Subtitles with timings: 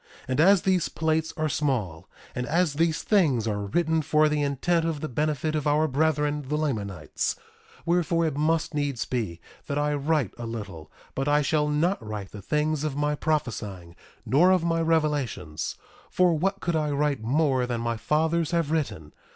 [0.23, 4.41] 1:2 And as these plates are small, and as these things are written for the
[4.41, 7.35] intent of the benefit of our brethren the Lamanites,
[7.85, 12.31] wherefore, it must needs be that I write a little; but I shall not write
[12.31, 13.95] the things of my prophesying,
[14.25, 15.75] nor of my revelations.
[16.09, 19.13] For what could I write more than my fathers have written?